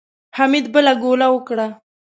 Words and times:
حميد 0.37 0.65
بله 0.73 0.93
ګوله 1.03 1.27
وکړه. 1.31 1.67